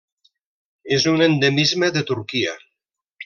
[0.97, 2.57] És un endemisme de Turquia.